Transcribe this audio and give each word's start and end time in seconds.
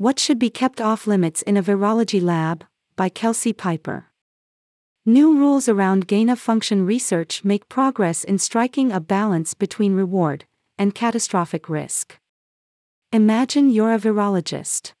What 0.00 0.20
Should 0.20 0.38
Be 0.38 0.48
Kept 0.48 0.80
Off 0.80 1.08
Limits 1.08 1.42
in 1.42 1.56
a 1.56 1.62
Virology 1.62 2.22
Lab, 2.22 2.64
by 2.94 3.08
Kelsey 3.08 3.52
Piper. 3.52 4.06
New 5.04 5.36
rules 5.36 5.68
around 5.68 6.06
gain 6.06 6.28
of 6.28 6.38
function 6.38 6.86
research 6.86 7.42
make 7.42 7.68
progress 7.68 8.22
in 8.22 8.38
striking 8.38 8.92
a 8.92 9.00
balance 9.00 9.54
between 9.54 9.96
reward 9.96 10.44
and 10.78 10.94
catastrophic 10.94 11.68
risk. 11.68 12.16
Imagine 13.12 13.70
you're 13.70 13.92
a 13.92 13.98
virologist. 13.98 14.92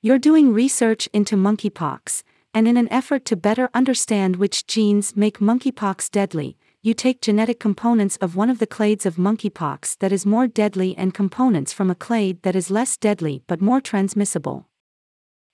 You're 0.00 0.18
doing 0.18 0.54
research 0.54 1.10
into 1.12 1.36
monkeypox, 1.36 2.22
and 2.54 2.66
in 2.66 2.78
an 2.78 2.90
effort 2.90 3.26
to 3.26 3.36
better 3.36 3.68
understand 3.74 4.36
which 4.36 4.66
genes 4.66 5.14
make 5.14 5.40
monkeypox 5.40 6.10
deadly, 6.10 6.56
you 6.86 6.94
take 6.94 7.20
genetic 7.20 7.58
components 7.58 8.16
of 8.18 8.36
one 8.36 8.48
of 8.48 8.60
the 8.60 8.66
clades 8.66 9.04
of 9.04 9.16
monkeypox 9.16 9.98
that 9.98 10.12
is 10.12 10.24
more 10.24 10.46
deadly 10.46 10.96
and 10.96 11.12
components 11.12 11.72
from 11.72 11.90
a 11.90 11.96
clade 11.96 12.40
that 12.42 12.54
is 12.54 12.70
less 12.70 12.96
deadly 12.96 13.42
but 13.48 13.60
more 13.60 13.80
transmissible. 13.80 14.68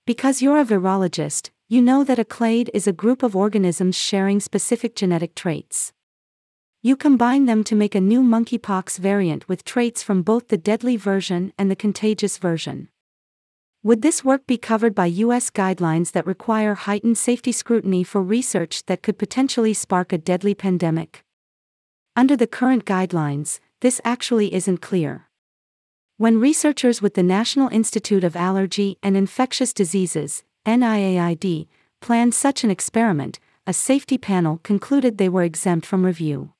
Because 0.05 0.43
you're 0.43 0.59
a 0.59 0.63
virologist, 0.63 1.49
you 1.67 1.81
know 1.81 2.03
that 2.03 2.19
a 2.19 2.23
clade 2.23 2.69
is 2.71 2.85
a 2.85 2.93
group 2.93 3.23
of 3.23 3.35
organisms 3.35 3.97
sharing 3.97 4.39
specific 4.39 4.95
genetic 4.95 5.33
traits. 5.33 5.91
You 6.83 6.95
combine 6.95 7.47
them 7.47 7.63
to 7.63 7.75
make 7.75 7.95
a 7.95 7.99
new 7.99 8.21
monkeypox 8.21 8.99
variant 8.99 9.49
with 9.49 9.63
traits 9.63 10.03
from 10.03 10.21
both 10.21 10.49
the 10.49 10.57
deadly 10.57 10.97
version 10.97 11.51
and 11.57 11.71
the 11.71 11.75
contagious 11.75 12.37
version. 12.37 12.89
Would 13.85 14.01
this 14.01 14.23
work 14.23 14.47
be 14.47 14.57
covered 14.57 14.95
by 14.95 15.07
U.S. 15.07 15.49
guidelines 15.49 16.13
that 16.13 16.25
require 16.25 16.73
heightened 16.73 17.17
safety 17.17 17.51
scrutiny 17.51 18.05
for 18.05 18.23
research 18.23 18.85
that 18.85 19.03
could 19.03 19.17
potentially 19.17 19.73
spark 19.73 20.13
a 20.13 20.17
deadly 20.17 20.55
pandemic? 20.55 21.21
Under 22.15 22.35
the 22.35 22.45
current 22.45 22.85
guidelines, 22.85 23.59
this 23.81 23.99
actually 24.05 24.53
isn't 24.53 24.81
clear. 24.81 25.29
When 26.17 26.39
researchers 26.39 27.01
with 27.01 27.15
the 27.15 27.23
National 27.23 27.69
Institute 27.69 28.23
of 28.23 28.35
Allergy 28.35 28.99
and 29.01 29.17
Infectious 29.17 29.73
Diseases, 29.73 30.43
NIAID, 30.63 31.67
planned 32.01 32.35
such 32.35 32.63
an 32.63 32.69
experiment, 32.69 33.39
a 33.65 33.73
safety 33.73 34.19
panel 34.19 34.59
concluded 34.61 35.17
they 35.17 35.27
were 35.27 35.41
exempt 35.41 35.87
from 35.87 36.05
review. 36.05 36.53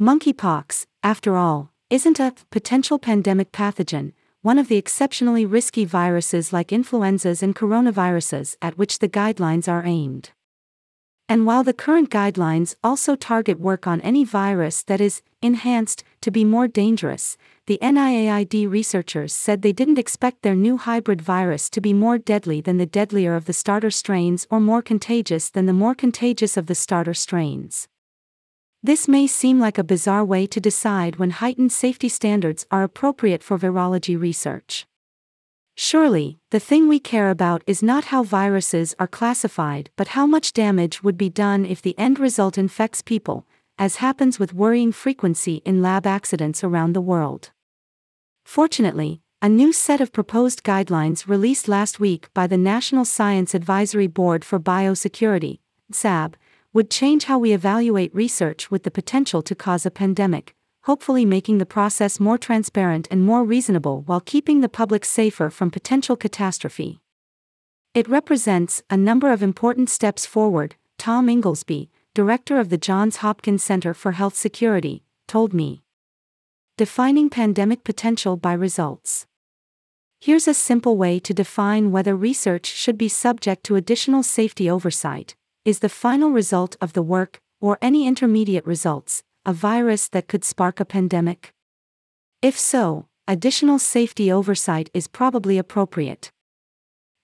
Monkeypox, 0.00 0.86
after 1.02 1.36
all, 1.36 1.70
isn't 1.88 2.18
a 2.18 2.34
potential 2.50 2.98
pandemic 2.98 3.52
pathogen, 3.52 4.14
one 4.42 4.58
of 4.58 4.66
the 4.66 4.76
exceptionally 4.76 5.46
risky 5.46 5.84
viruses 5.84 6.52
like 6.52 6.72
influenzas 6.72 7.40
and 7.40 7.54
coronaviruses 7.54 8.56
at 8.60 8.76
which 8.76 8.98
the 8.98 9.08
guidelines 9.08 9.68
are 9.68 9.86
aimed. 9.86 10.30
And 11.28 11.44
while 11.44 11.64
the 11.64 11.72
current 11.72 12.08
guidelines 12.08 12.76
also 12.84 13.16
target 13.16 13.58
work 13.58 13.86
on 13.86 14.00
any 14.02 14.24
virus 14.24 14.82
that 14.84 15.00
is 15.00 15.22
enhanced 15.42 16.04
to 16.20 16.30
be 16.30 16.44
more 16.44 16.68
dangerous, 16.68 17.36
the 17.66 17.78
NIAID 17.82 18.70
researchers 18.70 19.32
said 19.32 19.62
they 19.62 19.72
didn't 19.72 19.98
expect 19.98 20.42
their 20.42 20.54
new 20.54 20.76
hybrid 20.76 21.20
virus 21.20 21.68
to 21.70 21.80
be 21.80 21.92
more 21.92 22.16
deadly 22.16 22.60
than 22.60 22.78
the 22.78 22.86
deadlier 22.86 23.34
of 23.34 23.46
the 23.46 23.52
starter 23.52 23.90
strains 23.90 24.46
or 24.50 24.60
more 24.60 24.82
contagious 24.82 25.50
than 25.50 25.66
the 25.66 25.72
more 25.72 25.96
contagious 25.96 26.56
of 26.56 26.66
the 26.66 26.76
starter 26.76 27.14
strains. 27.14 27.88
This 28.80 29.08
may 29.08 29.26
seem 29.26 29.58
like 29.58 29.78
a 29.78 29.84
bizarre 29.84 30.24
way 30.24 30.46
to 30.46 30.60
decide 30.60 31.16
when 31.16 31.30
heightened 31.30 31.72
safety 31.72 32.08
standards 32.08 32.66
are 32.70 32.84
appropriate 32.84 33.42
for 33.42 33.58
virology 33.58 34.20
research. 34.20 34.86
Surely, 35.78 36.38
the 36.52 36.58
thing 36.58 36.88
we 36.88 36.98
care 36.98 37.28
about 37.28 37.62
is 37.66 37.82
not 37.82 38.06
how 38.06 38.22
viruses 38.22 38.94
are 38.98 39.06
classified 39.06 39.90
but 39.94 40.08
how 40.08 40.26
much 40.26 40.54
damage 40.54 41.02
would 41.02 41.18
be 41.18 41.28
done 41.28 41.66
if 41.66 41.82
the 41.82 41.96
end 41.98 42.18
result 42.18 42.56
infects 42.56 43.02
people, 43.02 43.46
as 43.78 43.96
happens 43.96 44.38
with 44.38 44.54
worrying 44.54 44.90
frequency 44.90 45.56
in 45.66 45.82
lab 45.82 46.06
accidents 46.06 46.64
around 46.64 46.94
the 46.94 47.00
world. 47.02 47.50
Fortunately, 48.42 49.20
a 49.42 49.50
new 49.50 49.70
set 49.70 50.00
of 50.00 50.14
proposed 50.14 50.64
guidelines 50.64 51.28
released 51.28 51.68
last 51.68 52.00
week 52.00 52.32
by 52.32 52.46
the 52.46 52.56
National 52.56 53.04
Science 53.04 53.54
Advisory 53.54 54.06
Board 54.06 54.46
for 54.46 54.58
Biosecurity, 54.58 55.58
SAB, 55.92 56.38
would 56.72 56.90
change 56.90 57.24
how 57.24 57.38
we 57.38 57.52
evaluate 57.52 58.14
research 58.14 58.70
with 58.70 58.84
the 58.84 58.90
potential 58.90 59.42
to 59.42 59.54
cause 59.54 59.84
a 59.84 59.90
pandemic, 59.90 60.55
hopefully 60.86 61.24
making 61.24 61.58
the 61.58 61.66
process 61.66 62.20
more 62.20 62.38
transparent 62.38 63.08
and 63.10 63.24
more 63.24 63.42
reasonable 63.42 64.02
while 64.02 64.20
keeping 64.20 64.60
the 64.60 64.68
public 64.68 65.04
safer 65.04 65.50
from 65.50 65.68
potential 65.68 66.14
catastrophe. 66.16 67.00
It 67.92 68.08
represents 68.08 68.84
a 68.88 68.96
number 68.96 69.32
of 69.32 69.42
important 69.42 69.90
steps 69.90 70.24
forward, 70.26 70.76
Tom 70.96 71.28
Inglesby, 71.28 71.90
director 72.14 72.60
of 72.60 72.68
the 72.68 72.78
Johns 72.78 73.16
Hopkins 73.16 73.64
Center 73.64 73.94
for 73.94 74.12
Health 74.12 74.36
Security, 74.36 75.02
told 75.26 75.52
me. 75.52 75.82
Defining 76.76 77.30
pandemic 77.30 77.82
potential 77.82 78.36
by 78.36 78.52
results. 78.52 79.26
Here's 80.20 80.46
a 80.46 80.54
simple 80.54 80.96
way 80.96 81.18
to 81.18 81.34
define 81.34 81.90
whether 81.90 82.14
research 82.14 82.66
should 82.66 82.96
be 82.96 83.08
subject 83.08 83.64
to 83.64 83.74
additional 83.74 84.22
safety 84.22 84.70
oversight 84.70 85.34
is 85.64 85.80
the 85.80 85.88
final 85.88 86.30
result 86.30 86.76
of 86.80 86.92
the 86.92 87.02
work, 87.02 87.40
or 87.60 87.76
any 87.82 88.06
intermediate 88.06 88.64
results, 88.64 89.24
a 89.46 89.52
virus 89.52 90.08
that 90.08 90.26
could 90.26 90.44
spark 90.44 90.80
a 90.80 90.84
pandemic? 90.84 91.52
If 92.42 92.58
so, 92.58 93.06
additional 93.28 93.78
safety 93.78 94.30
oversight 94.30 94.90
is 94.92 95.06
probably 95.06 95.56
appropriate. 95.56 96.32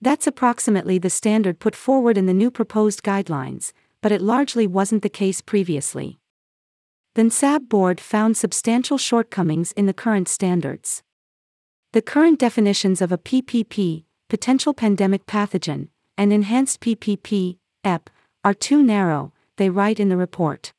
That's 0.00 0.28
approximately 0.28 0.98
the 0.98 1.10
standard 1.10 1.58
put 1.58 1.74
forward 1.74 2.16
in 2.16 2.26
the 2.26 2.32
new 2.32 2.50
proposed 2.50 3.02
guidelines, 3.02 3.72
but 4.00 4.12
it 4.12 4.22
largely 4.22 4.68
wasn't 4.68 5.02
the 5.02 5.08
case 5.08 5.40
previously. 5.40 6.20
The 7.16 7.22
NSAB 7.22 7.68
board 7.68 8.00
found 8.00 8.36
substantial 8.36 8.98
shortcomings 8.98 9.72
in 9.72 9.86
the 9.86 9.92
current 9.92 10.28
standards. 10.28 11.02
The 11.92 12.02
current 12.02 12.38
definitions 12.38 13.02
of 13.02 13.10
a 13.10 13.18
PPP, 13.18 14.04
potential 14.30 14.74
pandemic 14.74 15.26
pathogen, 15.26 15.88
and 16.16 16.32
enhanced 16.32 16.80
PPP, 16.80 17.58
EP, 17.84 18.08
are 18.44 18.54
too 18.54 18.80
narrow, 18.80 19.32
they 19.56 19.68
write 19.68 19.98
in 19.98 20.08
the 20.08 20.16
report. 20.16 20.72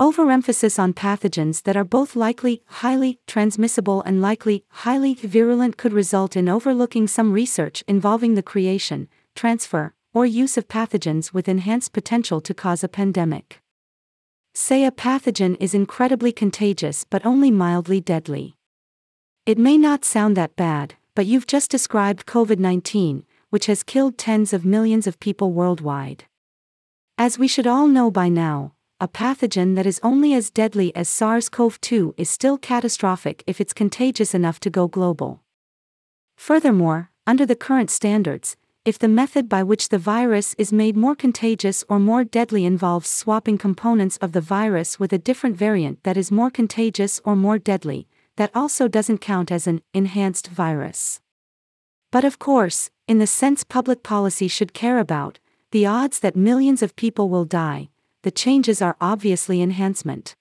Overemphasis 0.00 0.78
on 0.78 0.92
pathogens 0.94 1.64
that 1.64 1.76
are 1.76 1.82
both 1.82 2.14
likely 2.14 2.62
highly 2.66 3.18
transmissible 3.26 4.00
and 4.02 4.22
likely 4.22 4.64
highly 4.68 5.14
virulent 5.14 5.76
could 5.76 5.92
result 5.92 6.36
in 6.36 6.48
overlooking 6.48 7.08
some 7.08 7.32
research 7.32 7.82
involving 7.88 8.34
the 8.34 8.42
creation, 8.42 9.08
transfer, 9.34 9.94
or 10.14 10.24
use 10.24 10.56
of 10.56 10.68
pathogens 10.68 11.32
with 11.32 11.48
enhanced 11.48 11.92
potential 11.92 12.40
to 12.40 12.54
cause 12.54 12.84
a 12.84 12.88
pandemic. 12.88 13.60
Say 14.54 14.84
a 14.84 14.92
pathogen 14.92 15.56
is 15.58 15.74
incredibly 15.74 16.30
contagious 16.30 17.02
but 17.02 17.26
only 17.26 17.50
mildly 17.50 18.00
deadly. 18.00 18.54
It 19.46 19.58
may 19.58 19.76
not 19.76 20.04
sound 20.04 20.36
that 20.36 20.54
bad, 20.54 20.94
but 21.16 21.26
you've 21.26 21.48
just 21.48 21.72
described 21.72 22.24
COVID 22.24 22.60
19, 22.60 23.24
which 23.50 23.66
has 23.66 23.82
killed 23.82 24.16
tens 24.16 24.52
of 24.52 24.64
millions 24.64 25.08
of 25.08 25.18
people 25.18 25.52
worldwide. 25.52 26.26
As 27.18 27.36
we 27.36 27.48
should 27.48 27.66
all 27.66 27.88
know 27.88 28.12
by 28.12 28.28
now, 28.28 28.74
a 29.00 29.06
pathogen 29.06 29.76
that 29.76 29.86
is 29.86 30.00
only 30.02 30.34
as 30.34 30.50
deadly 30.50 30.94
as 30.96 31.08
SARS 31.08 31.48
CoV 31.48 31.80
2 31.80 32.14
is 32.16 32.28
still 32.28 32.58
catastrophic 32.58 33.44
if 33.46 33.60
it's 33.60 33.72
contagious 33.72 34.34
enough 34.34 34.58
to 34.58 34.70
go 34.70 34.88
global. 34.88 35.40
Furthermore, 36.36 37.10
under 37.24 37.46
the 37.46 37.54
current 37.54 37.90
standards, 37.90 38.56
if 38.84 38.98
the 38.98 39.06
method 39.06 39.48
by 39.48 39.62
which 39.62 39.90
the 39.90 39.98
virus 39.98 40.54
is 40.58 40.72
made 40.72 40.96
more 40.96 41.14
contagious 41.14 41.84
or 41.88 42.00
more 42.00 42.24
deadly 42.24 42.64
involves 42.64 43.08
swapping 43.08 43.56
components 43.56 44.16
of 44.16 44.32
the 44.32 44.40
virus 44.40 44.98
with 44.98 45.12
a 45.12 45.18
different 45.18 45.56
variant 45.56 46.02
that 46.02 46.16
is 46.16 46.32
more 46.32 46.50
contagious 46.50 47.20
or 47.24 47.36
more 47.36 47.58
deadly, 47.58 48.08
that 48.36 48.50
also 48.52 48.88
doesn't 48.88 49.18
count 49.18 49.52
as 49.52 49.68
an 49.68 49.80
enhanced 49.94 50.48
virus. 50.48 51.20
But 52.10 52.24
of 52.24 52.40
course, 52.40 52.90
in 53.06 53.18
the 53.18 53.28
sense 53.28 53.62
public 53.62 54.02
policy 54.02 54.48
should 54.48 54.72
care 54.72 54.98
about, 54.98 55.38
the 55.70 55.86
odds 55.86 56.18
that 56.20 56.34
millions 56.34 56.82
of 56.82 56.96
people 56.96 57.28
will 57.28 57.44
die, 57.44 57.90
the 58.28 58.32
changes 58.32 58.82
are 58.82 58.94
obviously 59.00 59.62
enhancement. 59.62 60.36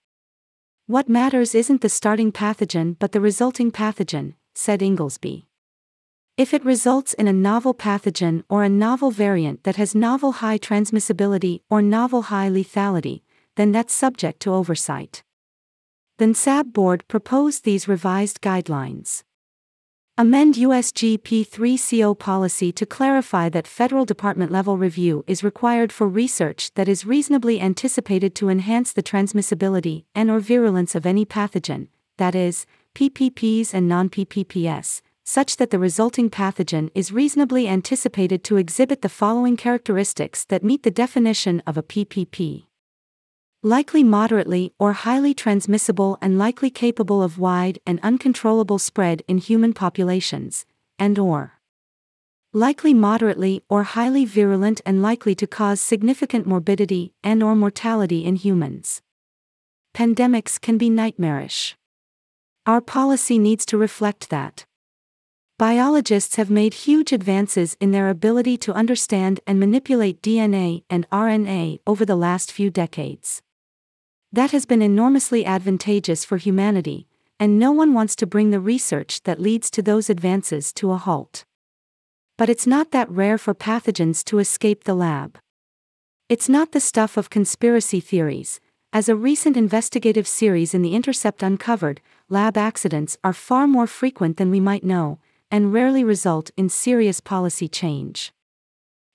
What 0.87 1.07
matters 1.07 1.55
isn't 1.55 1.79
the 1.79 1.87
starting 1.87 2.33
pathogen 2.33 2.97
but 2.99 3.13
the 3.13 3.21
resulting 3.21 3.71
pathogen, 3.71 4.33
said 4.53 4.81
Inglesby. 4.81 5.47
If 6.35 6.53
it 6.53 6.65
results 6.65 7.13
in 7.13 7.29
a 7.29 7.41
novel 7.49 7.73
pathogen 7.73 8.44
or 8.50 8.65
a 8.65 8.67
novel 8.67 9.09
variant 9.09 9.63
that 9.63 9.77
has 9.77 9.95
novel 9.95 10.33
high 10.44 10.57
transmissibility 10.57 11.62
or 11.69 11.81
novel 11.81 12.23
high 12.23 12.50
lethality, 12.50 13.21
then 13.56 13.71
that's 13.71 13.94
subject 13.94 14.41
to 14.41 14.53
oversight. 14.53 15.23
The 16.17 16.25
NSAB 16.25 16.73
board 16.73 17.07
proposed 17.07 17.63
these 17.63 17.88
revised 17.88 18.41
guidelines. 18.41 19.23
Amend 20.19 20.55
USG 20.55 21.19
P3CO 21.19 22.17
policy 22.17 22.71
to 22.71 22.87
clarify 22.87 23.49
that 23.49 23.67
federal 23.67 24.03
department 24.03 24.51
level 24.51 24.75
review 24.75 25.23
is 25.27 25.43
required 25.43 25.91
for 25.91 26.07
research 26.07 26.73
that 26.73 26.87
is 26.87 27.05
reasonably 27.05 27.61
anticipated 27.61 28.33
to 28.33 28.49
enhance 28.49 28.91
the 28.91 29.03
transmissibility 29.03 30.05
and 30.15 30.31
or 30.31 30.39
virulence 30.39 30.95
of 30.95 31.05
any 31.05 31.23
pathogen, 31.23 31.89
that 32.17 32.33
is, 32.33 32.65
PPPs 32.95 33.75
and 33.75 33.87
non-PPPS, 33.87 35.03
such 35.23 35.57
that 35.57 35.69
the 35.69 35.77
resulting 35.77 36.31
pathogen 36.31 36.89
is 36.95 37.11
reasonably 37.11 37.67
anticipated 37.67 38.43
to 38.43 38.57
exhibit 38.57 39.03
the 39.03 39.09
following 39.09 39.55
characteristics 39.55 40.45
that 40.45 40.63
meet 40.63 40.81
the 40.81 40.89
definition 40.89 41.61
of 41.67 41.77
a 41.77 41.83
PPP 41.83 42.66
likely 43.63 44.04
moderately 44.04 44.74
or 44.80 44.94
highly 44.94 45.33
transmissible 45.33 46.18
and 46.21 46.38
likely 46.38 46.69
capable 46.69 47.21
of 47.21 47.39
wide 47.39 47.80
and 47.86 48.00
uncontrollable 48.04 48.80
spread 48.80 49.24
in 49.27 49.38
human 49.38 49.74
populations, 49.74 50.65
and 51.00 51.19
or 51.19 51.57
Likely 52.54 52.94
moderately 52.94 53.62
or 53.69 53.83
highly 53.83 54.24
virulent 54.24 54.80
and 54.86 55.01
likely 55.01 55.36
to 55.36 55.45
cause 55.45 55.81
significant 55.81 56.48
morbidity 56.48 57.13
and 57.21 57.44
or 57.44 57.56
mortality 57.56 58.24
in 58.25 58.36
humans. 58.36 59.01
Pandemics 59.94 60.60
can 60.60 60.77
be 60.77 60.89
nightmarish. 60.89 61.75
Our 62.65 62.80
policy 62.80 63.38
needs 63.38 63.65
to 63.68 63.77
reflect 63.77 64.30
that. 64.30 64.65
Biologists 65.60 66.38
have 66.38 66.50
made 66.50 66.74
huge 66.74 67.12
advances 67.12 67.75
in 67.81 67.92
their 67.92 68.10
ability 68.10 68.57
to 68.57 68.74
understand 68.74 69.39
and 69.45 69.60
manipulate 69.60 70.21
DNA 70.21 70.83
and 70.89 71.07
RNA 71.10 71.80
over 71.86 72.06
the 72.06 72.15
last 72.15 72.51
few 72.51 72.69
decades. 72.69 73.42
That 74.31 74.51
has 74.51 74.65
been 74.65 74.81
enormously 74.81 75.45
advantageous 75.45 76.25
for 76.25 76.38
humanity, 76.38 77.07
and 77.39 77.57
no 77.57 77.71
one 77.71 77.94
wants 77.94 78.15
to 78.18 78.27
bring 78.27 78.50
the 78.51 78.59
research 78.59 79.24
that 79.24 79.39
leads 79.39 79.71
to 79.71 79.81
those 79.81 80.09
advances 80.09 80.74
to 80.74 80.91
a 80.91 80.97
halt. 80.97 81.45
But 82.38 82.50
it's 82.50 82.68
not 82.68 82.91
that 82.91 83.09
rare 83.09 83.38
for 83.38 83.56
pathogens 83.56 84.24
to 84.25 84.39
escape 84.39 84.83
the 84.83 84.95
lab. 84.95 85.38
It's 86.29 86.50
not 86.50 86.71
the 86.71 86.79
stuff 86.79 87.15
of 87.15 87.29
conspiracy 87.29 88.00
theories, 88.00 88.59
as 88.94 89.09
a 89.09 89.15
recent 89.15 89.57
investigative 89.57 90.27
series 90.27 90.74
in 90.74 90.81
The 90.81 90.95
Intercept 90.95 91.44
uncovered, 91.44 92.01
lab 92.29 92.57
accidents 92.57 93.18
are 93.24 93.33
far 93.33 93.68
more 93.68 93.88
frequent 93.88 94.38
than 94.38 94.50
we 94.50 94.59
might 94.59 94.83
know, 94.83 95.19
and 95.51 95.74
rarely 95.74 96.03
result 96.03 96.51
in 96.57 96.69
serious 96.69 97.19
policy 97.19 97.68
change. 97.68 98.33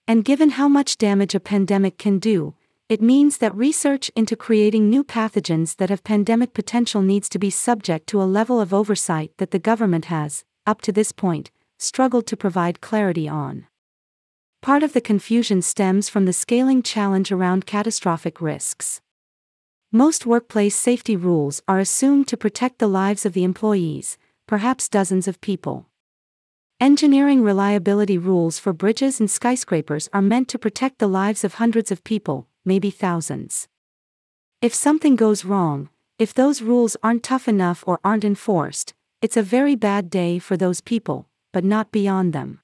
And 0.06 0.24
given 0.24 0.50
how 0.50 0.68
much 0.68 0.98
damage 0.98 1.34
a 1.34 1.40
pandemic 1.40 1.98
can 1.98 2.18
do, 2.18 2.54
it 2.92 3.00
means 3.00 3.38
that 3.38 3.54
research 3.54 4.10
into 4.14 4.36
creating 4.36 4.90
new 4.90 5.02
pathogens 5.02 5.76
that 5.76 5.88
have 5.88 6.04
pandemic 6.04 6.52
potential 6.52 7.00
needs 7.00 7.26
to 7.26 7.38
be 7.38 7.48
subject 7.48 8.06
to 8.06 8.20
a 8.20 8.28
level 8.38 8.60
of 8.60 8.74
oversight 8.74 9.32
that 9.38 9.50
the 9.50 9.58
government 9.58 10.04
has, 10.16 10.44
up 10.66 10.82
to 10.82 10.92
this 10.92 11.10
point, 11.10 11.50
struggled 11.78 12.26
to 12.26 12.36
provide 12.36 12.82
clarity 12.82 13.26
on. 13.26 13.66
Part 14.60 14.82
of 14.82 14.92
the 14.92 15.00
confusion 15.00 15.62
stems 15.62 16.10
from 16.10 16.26
the 16.26 16.34
scaling 16.34 16.82
challenge 16.82 17.32
around 17.32 17.64
catastrophic 17.64 18.42
risks. 18.42 19.00
Most 19.90 20.26
workplace 20.26 20.76
safety 20.76 21.16
rules 21.16 21.62
are 21.66 21.78
assumed 21.78 22.28
to 22.28 22.36
protect 22.36 22.78
the 22.78 22.88
lives 22.88 23.24
of 23.24 23.32
the 23.32 23.42
employees, 23.42 24.18
perhaps 24.46 24.90
dozens 24.90 25.26
of 25.26 25.40
people. 25.40 25.86
Engineering 26.78 27.42
reliability 27.42 28.18
rules 28.18 28.58
for 28.58 28.74
bridges 28.74 29.18
and 29.18 29.30
skyscrapers 29.30 30.10
are 30.12 30.20
meant 30.20 30.48
to 30.48 30.58
protect 30.58 30.98
the 30.98 31.08
lives 31.08 31.42
of 31.42 31.54
hundreds 31.54 31.90
of 31.90 32.04
people, 32.04 32.48
maybe 32.64 32.90
thousands. 32.90 33.68
If 34.60 34.74
something 34.74 35.16
goes 35.16 35.44
wrong, 35.44 35.88
if 36.18 36.32
those 36.32 36.62
rules 36.62 36.96
aren't 37.02 37.24
tough 37.24 37.48
enough 37.48 37.82
or 37.86 37.98
aren't 38.04 38.24
enforced, 38.24 38.94
it's 39.20 39.36
a 39.36 39.42
very 39.42 39.74
bad 39.74 40.10
day 40.10 40.38
for 40.38 40.56
those 40.56 40.80
people, 40.80 41.28
but 41.52 41.64
not 41.64 41.90
beyond 41.92 42.32
them. 42.32 42.60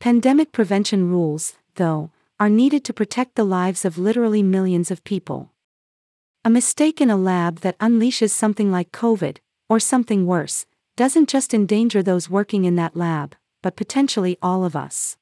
Pandemic 0.00 0.52
prevention 0.52 1.10
rules, 1.10 1.54
though, 1.74 2.10
are 2.40 2.48
needed 2.48 2.84
to 2.84 2.92
protect 2.92 3.34
the 3.34 3.44
lives 3.44 3.84
of 3.84 3.98
literally 3.98 4.42
millions 4.42 4.90
of 4.90 5.04
people. 5.04 5.52
A 6.44 6.50
mistake 6.50 7.00
in 7.00 7.08
a 7.08 7.16
lab 7.16 7.60
that 7.60 7.78
unleashes 7.78 8.30
something 8.30 8.72
like 8.72 8.90
COVID, 8.90 9.36
or 9.68 9.78
something 9.78 10.26
worse, 10.26 10.66
doesn't 10.96 11.28
just 11.28 11.54
endanger 11.54 12.02
those 12.02 12.28
working 12.28 12.64
in 12.64 12.76
that 12.76 12.96
lab, 12.96 13.36
but 13.62 13.76
potentially 13.76 14.36
all 14.42 14.64
of 14.64 14.74
us. 14.74 15.16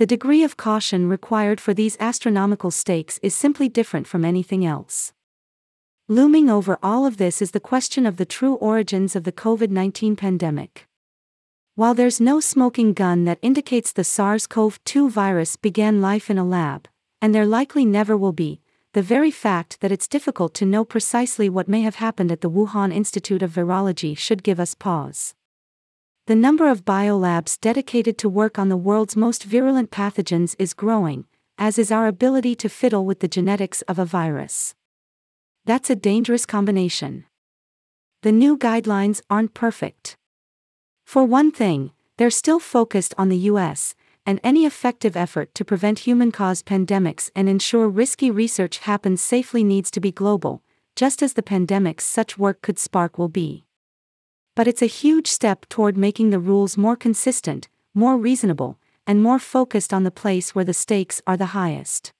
The 0.00 0.06
degree 0.06 0.42
of 0.44 0.56
caution 0.56 1.10
required 1.10 1.60
for 1.60 1.74
these 1.74 1.98
astronomical 2.00 2.70
stakes 2.70 3.20
is 3.22 3.34
simply 3.34 3.68
different 3.68 4.06
from 4.06 4.24
anything 4.24 4.64
else. 4.64 5.12
Looming 6.08 6.48
over 6.48 6.78
all 6.82 7.04
of 7.04 7.18
this 7.18 7.42
is 7.42 7.50
the 7.50 7.60
question 7.60 8.06
of 8.06 8.16
the 8.16 8.24
true 8.24 8.54
origins 8.54 9.14
of 9.14 9.24
the 9.24 9.30
COVID 9.30 9.68
19 9.68 10.16
pandemic. 10.16 10.86
While 11.74 11.92
there's 11.92 12.18
no 12.18 12.40
smoking 12.40 12.94
gun 12.94 13.26
that 13.26 13.40
indicates 13.42 13.92
the 13.92 14.02
SARS 14.02 14.46
CoV 14.46 14.82
2 14.84 15.10
virus 15.10 15.56
began 15.56 16.00
life 16.00 16.30
in 16.30 16.38
a 16.38 16.46
lab, 16.46 16.88
and 17.20 17.34
there 17.34 17.44
likely 17.44 17.84
never 17.84 18.16
will 18.16 18.32
be, 18.32 18.62
the 18.94 19.02
very 19.02 19.30
fact 19.30 19.82
that 19.82 19.92
it's 19.92 20.08
difficult 20.08 20.54
to 20.54 20.64
know 20.64 20.82
precisely 20.82 21.50
what 21.50 21.68
may 21.68 21.82
have 21.82 21.96
happened 21.96 22.32
at 22.32 22.40
the 22.40 22.48
Wuhan 22.50 22.90
Institute 22.90 23.42
of 23.42 23.52
Virology 23.52 24.16
should 24.16 24.42
give 24.42 24.58
us 24.58 24.74
pause. 24.74 25.34
The 26.26 26.36
number 26.36 26.68
of 26.68 26.84
biolabs 26.84 27.58
dedicated 27.60 28.16
to 28.18 28.28
work 28.28 28.58
on 28.58 28.68
the 28.68 28.76
world's 28.76 29.16
most 29.16 29.44
virulent 29.44 29.90
pathogens 29.90 30.54
is 30.58 30.74
growing, 30.74 31.24
as 31.58 31.78
is 31.78 31.90
our 31.90 32.06
ability 32.06 32.54
to 32.56 32.68
fiddle 32.68 33.04
with 33.04 33.20
the 33.20 33.28
genetics 33.28 33.82
of 33.82 33.98
a 33.98 34.04
virus. 34.04 34.74
That's 35.64 35.90
a 35.90 35.96
dangerous 35.96 36.46
combination. 36.46 37.24
The 38.22 38.32
new 38.32 38.56
guidelines 38.56 39.22
aren't 39.28 39.54
perfect. 39.54 40.16
For 41.04 41.24
one 41.24 41.50
thing, 41.50 41.92
they're 42.16 42.30
still 42.30 42.60
focused 42.60 43.14
on 43.18 43.28
the 43.28 43.48
US, 43.50 43.94
and 44.26 44.40
any 44.44 44.66
effective 44.66 45.16
effort 45.16 45.54
to 45.54 45.64
prevent 45.64 46.00
human 46.00 46.30
caused 46.30 46.66
pandemics 46.66 47.30
and 47.34 47.48
ensure 47.48 47.88
risky 47.88 48.30
research 48.30 48.78
happens 48.78 49.22
safely 49.22 49.64
needs 49.64 49.90
to 49.90 50.00
be 50.00 50.12
global, 50.12 50.62
just 50.94 51.22
as 51.22 51.32
the 51.32 51.42
pandemics 51.42 52.02
such 52.02 52.38
work 52.38 52.62
could 52.62 52.78
spark 52.78 53.18
will 53.18 53.28
be. 53.28 53.64
But 54.54 54.66
it's 54.66 54.82
a 54.82 54.86
huge 54.86 55.26
step 55.28 55.66
toward 55.68 55.96
making 55.96 56.30
the 56.30 56.38
rules 56.38 56.76
more 56.76 56.96
consistent, 56.96 57.68
more 57.94 58.16
reasonable, 58.16 58.78
and 59.06 59.22
more 59.22 59.38
focused 59.38 59.92
on 59.92 60.04
the 60.04 60.10
place 60.10 60.54
where 60.54 60.64
the 60.64 60.74
stakes 60.74 61.22
are 61.26 61.36
the 61.36 61.46
highest. 61.46 62.12